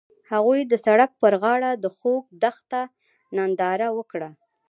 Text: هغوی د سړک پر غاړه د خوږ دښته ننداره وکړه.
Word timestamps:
هغوی 0.31 0.61
د 0.65 0.73
سړک 0.85 1.11
پر 1.21 1.33
غاړه 1.43 1.71
د 1.83 1.85
خوږ 1.95 2.23
دښته 2.43 2.81
ننداره 3.35 3.87
وکړه. 3.97 4.29